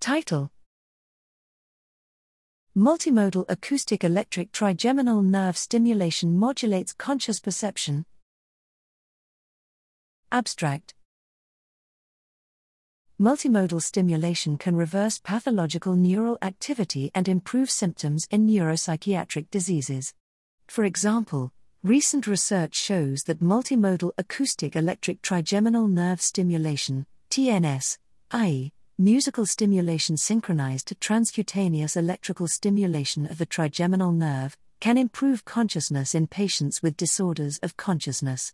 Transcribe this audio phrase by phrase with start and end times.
[0.00, 0.50] Title
[2.76, 8.04] Multimodal acoustic electric trigeminal nerve stimulation modulates conscious perception.
[10.30, 10.94] Abstract
[13.20, 20.14] Multimodal stimulation can reverse pathological neural activity and improve symptoms in neuropsychiatric diseases.
[20.68, 21.52] For example,
[21.82, 27.98] recent research shows that multimodal acoustic electric trigeminal nerve stimulation, TNS,
[28.30, 36.16] i.e., musical stimulation synchronized to transcutaneous electrical stimulation of the trigeminal nerve, can improve consciousness
[36.16, 38.52] in patients with disorders of consciousness.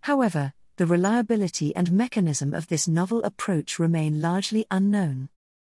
[0.00, 5.28] However, the reliability and mechanism of this novel approach remain largely unknown.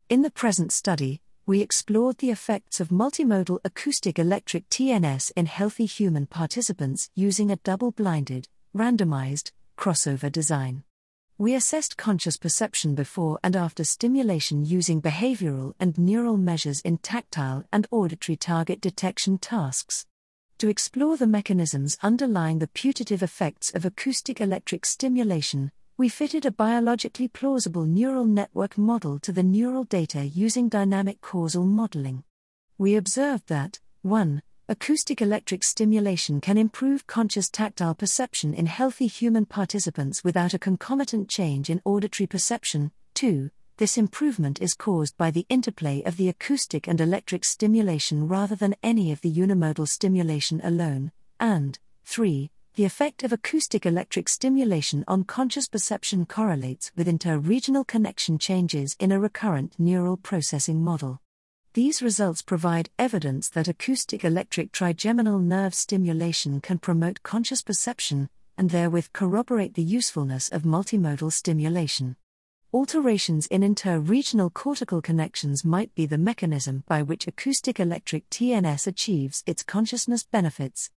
[0.09, 5.85] In the present study, we explored the effects of multimodal acoustic electric TNS in healthy
[5.85, 10.83] human participants using a double blinded, randomized, crossover design.
[11.39, 17.63] We assessed conscious perception before and after stimulation using behavioral and neural measures in tactile
[17.71, 20.05] and auditory target detection tasks
[20.57, 26.51] to explore the mechanisms underlying the putative effects of acoustic electric stimulation, we fitted a
[26.51, 32.25] biologically plausible neural network model to the neural data using dynamic causal modeling.
[32.77, 34.41] We observed that 1.
[34.71, 41.27] Acoustic electric stimulation can improve conscious tactile perception in healthy human participants without a concomitant
[41.27, 42.91] change in auditory perception.
[43.15, 48.53] 2 this improvement is caused by the interplay of the acoustic and electric stimulation rather
[48.53, 52.51] than any of the unimodal stimulation alone, and 3.
[52.75, 59.13] The effect of acoustic electric stimulation on conscious perception correlates with interregional connection changes in
[59.13, 61.21] a recurrent neural processing model.
[61.79, 68.27] These results provide evidence that acoustic electric trigeminal nerve stimulation can promote conscious perception,
[68.57, 72.17] and therewith corroborate the usefulness of multimodal stimulation.
[72.73, 79.41] Alterations in inter-regional cortical connections might be the mechanism by which acoustic electric TNS achieves
[79.45, 80.89] its consciousness benefits.